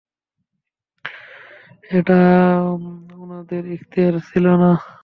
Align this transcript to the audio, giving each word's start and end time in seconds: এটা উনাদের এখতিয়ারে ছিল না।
এটা 1.91 2.19
উনাদের 3.17 3.63
এখতিয়ারে 3.75 4.19
ছিল 4.29 4.45
না। 4.55 4.71